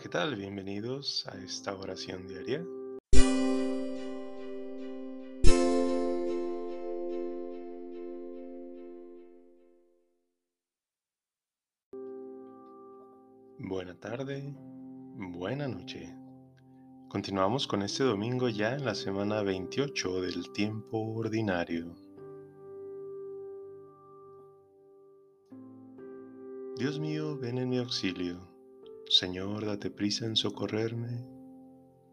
[0.00, 0.34] ¿qué tal?
[0.34, 2.64] Bienvenidos a esta oración diaria.
[13.58, 14.54] Buena tarde,
[15.16, 16.16] buena noche.
[17.10, 21.94] Continuamos con este domingo ya en la semana 28 del tiempo ordinario.
[26.78, 28.49] Dios mío, ven en mi auxilio.
[29.10, 31.26] Señor, date prisa en socorrerme.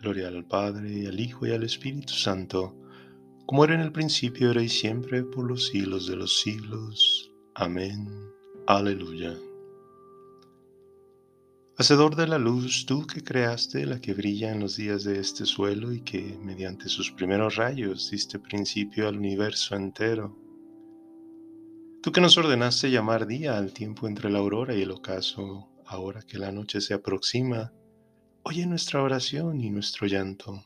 [0.00, 2.74] Gloria al Padre, y al Hijo, y al Espíritu Santo,
[3.46, 7.30] como era en el principio, ahora y siempre, por los siglos de los siglos.
[7.54, 8.08] Amén.
[8.66, 9.36] Aleluya.
[11.76, 15.46] Hacedor de la luz, tú que creaste la que brilla en los días de este
[15.46, 20.36] suelo y que, mediante sus primeros rayos, diste principio al universo entero.
[22.02, 26.22] Tú que nos ordenaste llamar día al tiempo entre la aurora y el ocaso, ahora
[26.22, 27.72] que la noche se aproxima,
[28.44, 30.64] oye nuestra oración y nuestro llanto.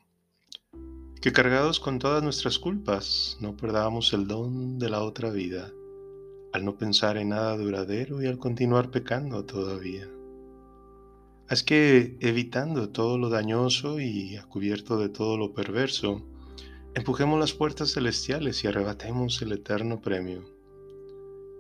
[1.23, 5.73] Que cargados con todas nuestras culpas, no perdamos el don de la otra vida,
[6.53, 10.07] al no pensar en nada duradero y al continuar pecando todavía.
[11.49, 16.23] Es que, evitando todo lo dañoso y a cubierto de todo lo perverso,
[16.95, 20.45] empujemos las puertas celestiales y arrebatemos el eterno premio.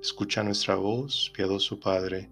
[0.02, 2.28] Escucha nuestra voz, piadoso Padre,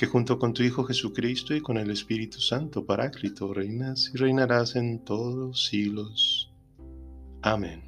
[0.00, 4.74] que junto con tu Hijo Jesucristo y con el Espíritu Santo Paráclito reinas y reinarás
[4.74, 6.50] en todos los siglos.
[7.42, 7.82] Amén.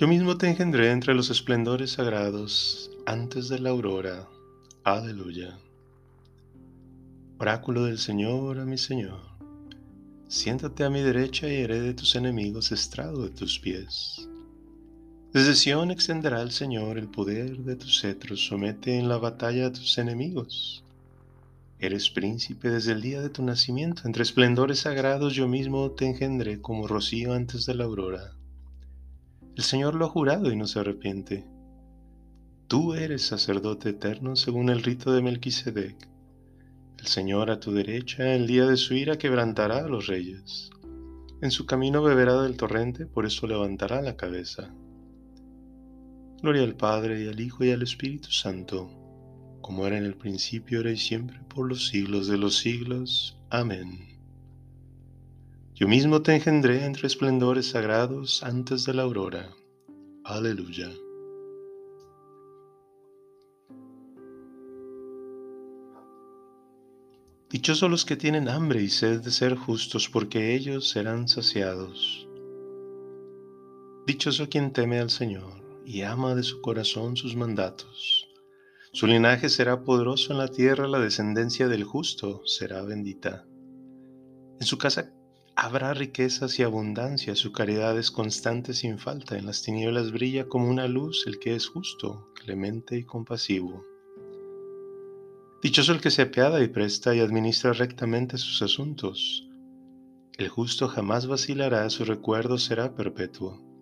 [0.00, 4.28] Yo mismo te engendré entre los esplendores sagrados antes de la aurora
[4.82, 5.56] Aleluya.
[7.38, 9.20] Oráculo del Señor a mi Señor,
[10.26, 14.28] siéntate a mi derecha y haré de tus enemigos estrado de tus pies.
[15.34, 19.72] Desde Sión extenderá el Señor el poder de tus cetros, somete en la batalla a
[19.72, 20.84] tus enemigos.
[21.80, 26.60] Eres príncipe desde el día de tu nacimiento, entre esplendores sagrados yo mismo te engendré
[26.60, 28.30] como rocío antes de la aurora.
[29.56, 31.44] El Señor lo ha jurado y no se arrepiente
[32.68, 35.96] Tú eres sacerdote eterno según el rito de Melquisedec.
[36.96, 40.70] El Señor a tu derecha, el día de su ira, quebrantará a los reyes.
[41.42, 44.72] En su camino beberá del torrente, por eso levantará la cabeza.
[46.42, 48.90] Gloria al Padre y al Hijo y al Espíritu Santo,
[49.62, 53.38] como era en el principio, ahora y siempre, por los siglos de los siglos.
[53.48, 54.18] Amén.
[55.74, 59.48] Yo mismo te engendré entre esplendores sagrados antes de la aurora.
[60.24, 60.90] Aleluya.
[67.48, 72.28] Dichosos los que tienen hambre y sed de ser justos, porque ellos serán saciados.
[74.06, 78.28] Dichoso quien teme al Señor y ama de su corazón sus mandatos.
[78.92, 83.44] Su linaje será poderoso en la tierra, la descendencia del justo será bendita.
[84.60, 85.12] En su casa
[85.56, 90.68] habrá riquezas y abundancia, su caridad es constante sin falta, en las tinieblas brilla como
[90.68, 93.84] una luz el que es justo, clemente y compasivo.
[95.60, 99.48] Dichoso el que se apiada y presta y administra rectamente sus asuntos.
[100.36, 103.73] El justo jamás vacilará, su recuerdo será perpetuo.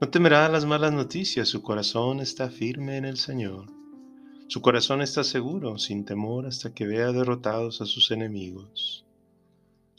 [0.00, 3.66] No temerá las malas noticias, su corazón está firme en el Señor.
[4.48, 9.06] Su corazón está seguro, sin temor, hasta que vea derrotados a sus enemigos.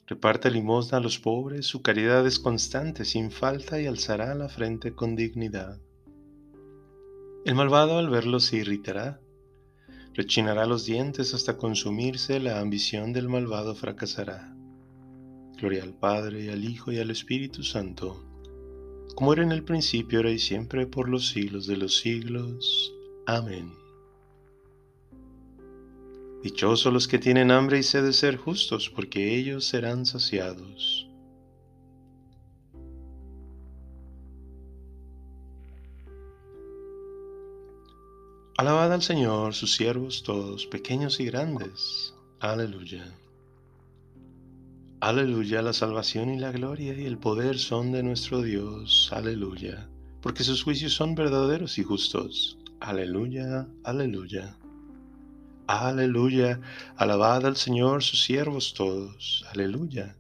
[0.06, 4.94] Reparte limosna a los pobres, su caridad es constante, sin falta, y alzará la frente
[4.94, 5.80] con dignidad.
[7.44, 9.20] El malvado al verlo se irritará,
[10.18, 14.52] Rechinará los dientes hasta consumirse, la ambición del malvado fracasará.
[15.58, 18.27] Gloria al Padre, al Hijo, y al Espíritu Santo,
[19.18, 22.94] como era en el principio, ahora y siempre, por los siglos de los siglos.
[23.26, 23.74] Amén.
[26.44, 31.10] Dichosos los que tienen hambre y sed de ser justos, porque ellos serán saciados.
[38.56, 42.14] Alabad al Señor, sus siervos todos, pequeños y grandes.
[42.40, 43.04] Aleluya.
[45.00, 49.12] Aleluya, la salvación y la gloria y el poder son de nuestro Dios.
[49.14, 49.88] Aleluya.
[50.22, 52.58] Porque sus juicios son verdaderos y justos.
[52.80, 54.58] Aleluya, aleluya.
[55.68, 56.60] Aleluya.
[56.96, 59.46] Alabad al Señor, sus siervos todos.
[59.54, 60.16] Aleluya.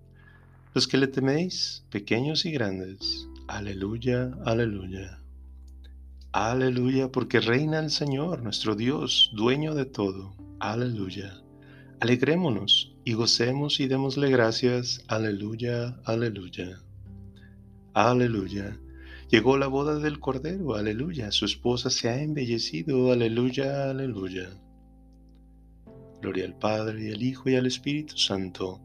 [0.76, 3.28] Los que le teméis, pequeños y grandes.
[3.48, 5.20] Aleluya, aleluya.
[6.34, 10.36] Aleluya, porque reina el Señor, nuestro Dios, dueño de todo.
[10.60, 11.42] Aleluya.
[12.00, 15.01] Alegrémonos y gocemos y démosle gracias.
[15.07, 16.81] Aleluya, aleluya.
[17.94, 18.77] Aleluya.
[19.30, 21.31] Llegó la boda del Cordero, aleluya.
[21.31, 24.50] Su esposa se ha embellecido, aleluya, aleluya.
[26.21, 28.81] Gloria al Padre y al Hijo y al Espíritu Santo,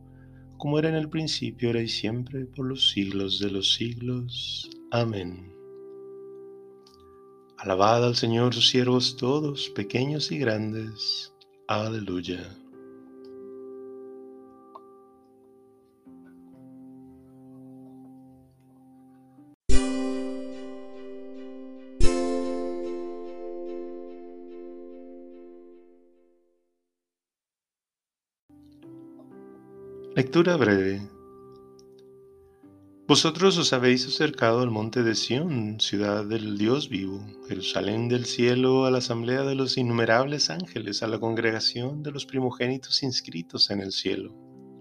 [0.56, 4.70] como era en el principio, ahora y siempre, por los siglos de los siglos.
[4.92, 5.52] Amén.
[7.58, 11.32] Alabad al Señor sus siervos todos, pequeños y grandes.
[11.66, 12.61] Aleluya.
[30.14, 31.00] Lectura breve.
[33.08, 38.84] Vosotros os habéis acercado al monte de Sión, ciudad del Dios vivo, Jerusalén del cielo,
[38.84, 43.80] a la asamblea de los innumerables ángeles, a la congregación de los primogénitos inscritos en
[43.80, 44.34] el cielo,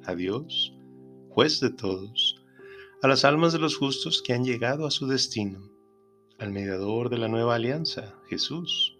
[0.03, 0.73] a Dios,
[1.29, 2.43] juez de todos,
[3.01, 5.71] a las almas de los justos que han llegado a su destino,
[6.39, 8.97] al mediador de la nueva alianza, Jesús,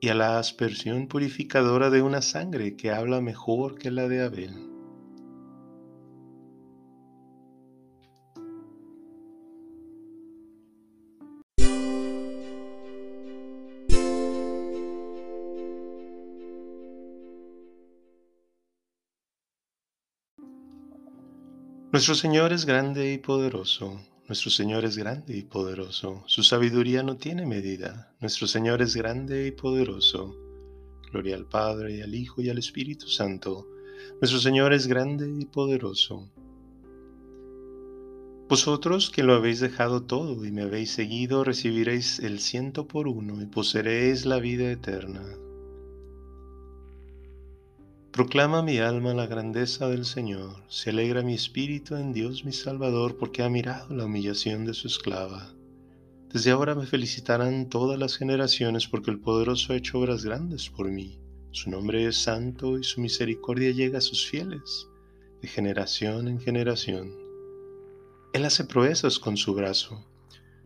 [0.00, 4.75] y a la aspersión purificadora de una sangre que habla mejor que la de Abel
[21.96, 23.98] Nuestro Señor es grande y poderoso.
[24.28, 26.24] Nuestro Señor es grande y poderoso.
[26.26, 28.12] Su sabiduría no tiene medida.
[28.20, 30.36] Nuestro Señor es grande y poderoso.
[31.10, 33.66] Gloria al Padre y al Hijo y al Espíritu Santo.
[34.20, 36.30] Nuestro Señor es grande y poderoso.
[38.46, 43.40] Vosotros que lo habéis dejado todo y me habéis seguido, recibiréis el ciento por uno
[43.40, 45.24] y poseeréis la vida eterna.
[48.16, 53.18] Proclama mi alma la grandeza del Señor, se alegra mi espíritu en Dios mi Salvador,
[53.18, 55.52] porque ha mirado la humillación de su esclava.
[56.32, 60.90] Desde ahora me felicitarán todas las generaciones, porque el poderoso ha hecho obras grandes por
[60.90, 61.20] mí.
[61.50, 64.88] Su nombre es santo y su misericordia llega a sus fieles,
[65.42, 67.12] de generación en generación.
[68.32, 70.06] Él hace proezas con su brazo,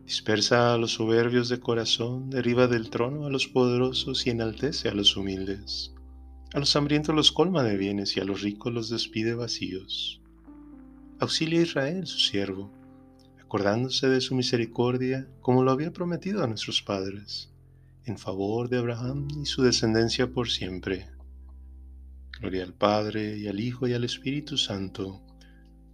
[0.05, 4.93] dispersa a los soberbios de corazón, derriba del trono a los poderosos y enaltece a
[4.93, 5.93] los humildes.
[6.53, 10.21] A los hambrientos los colma de bienes y a los ricos los despide vacíos.
[11.19, 12.69] Auxilia a Israel, su siervo,
[13.41, 17.53] acordándose de su misericordia, como lo había prometido a nuestros padres,
[18.05, 21.07] en favor de Abraham y su descendencia por siempre.
[22.37, 25.21] Gloria al Padre y al Hijo y al Espíritu Santo,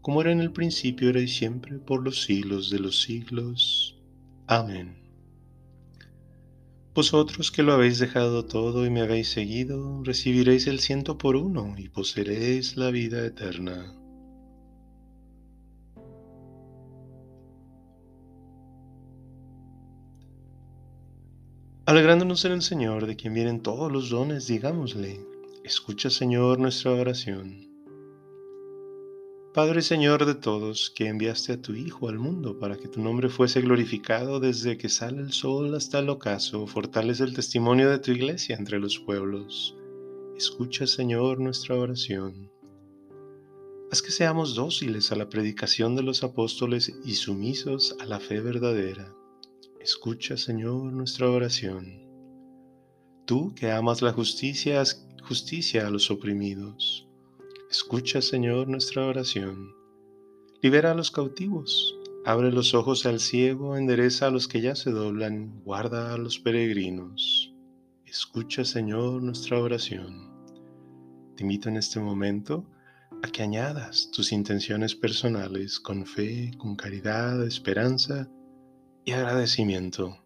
[0.01, 3.95] como era en el principio, era y siempre, por los siglos de los siglos.
[4.48, 5.06] Amén.
[6.97, 11.75] Vosotros que lo habéis dejado todo y me habéis seguido, recibiréis el ciento por uno
[11.77, 13.94] y poseeréis la vida eterna.
[21.85, 25.19] Alegrándonos en el Señor, de quien vienen todos los dones, digámosle,
[25.63, 27.76] escucha Señor nuestra oración.
[29.57, 33.27] Padre Señor de todos, que enviaste a tu Hijo al mundo para que tu nombre
[33.27, 38.12] fuese glorificado desde que sale el sol hasta el ocaso, fortalece el testimonio de tu
[38.12, 39.75] iglesia entre los pueblos.
[40.38, 42.52] Escucha, Señor, nuestra oración.
[43.92, 48.42] Haz que seamos dóciles a la predicación de los apóstoles y sumisos a la fe
[48.42, 49.11] verdadera.
[49.80, 52.06] Escucha, Señor, nuestra oración.
[53.26, 56.96] Tú que amas la justicia, haz justicia a los oprimidos
[57.69, 59.76] Escucha, Señor, nuestra oración.
[60.62, 61.94] Libera a los cautivos,
[62.26, 66.40] abre los ojos al ciego, endereza a los que ya se doblan, guarda a los
[66.40, 67.54] peregrinos.
[68.06, 70.31] Escucha, Señor, nuestra oración.
[71.36, 72.66] Te invito en este momento
[73.21, 78.30] a que añadas tus intenciones personales con fe, con caridad, esperanza
[79.04, 80.24] y agradecimiento.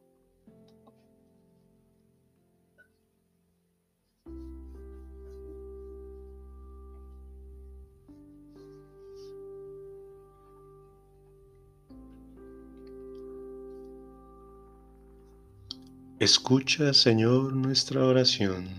[16.22, 18.70] Escucha, Señor, nuestra oración.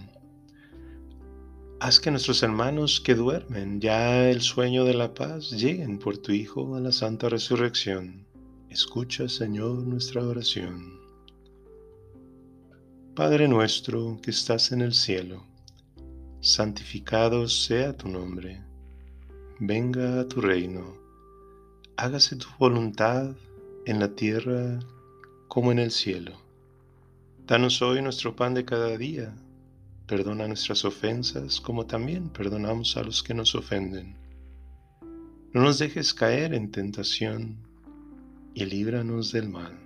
[1.81, 6.31] Haz que nuestros hermanos que duermen ya el sueño de la paz lleguen por tu
[6.31, 8.25] Hijo a la santa resurrección.
[8.71, 11.01] Escucha, Señor, nuestra oración.
[13.17, 15.45] Padre nuestro que estás en el cielo,
[16.39, 18.63] santificado sea tu nombre.
[19.59, 20.97] Venga a tu reino.
[21.97, 23.35] Hágase tu voluntad
[23.85, 24.79] en la tierra
[25.49, 26.42] como en el cielo.
[27.45, 29.35] Danos hoy nuestro pan de cada día.
[30.07, 34.15] Perdona nuestras ofensas como también perdonamos a los que nos ofenden.
[35.53, 37.57] No nos dejes caer en tentación
[38.55, 39.77] y líbranos del mal.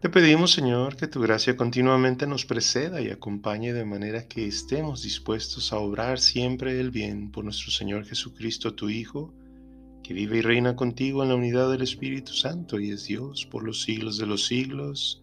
[0.00, 5.02] Te pedimos, Señor, que tu gracia continuamente nos preceda y acompañe de manera que estemos
[5.02, 9.34] dispuestos a obrar siempre el bien por nuestro Señor Jesucristo, tu Hijo,
[10.04, 13.64] que vive y reina contigo en la unidad del Espíritu Santo y es Dios por
[13.64, 15.22] los siglos de los siglos.